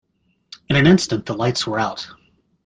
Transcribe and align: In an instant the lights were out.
In 0.67 0.75
an 0.77 0.87
instant 0.87 1.27
the 1.27 1.35
lights 1.35 1.67
were 1.67 1.77
out. 1.79 2.07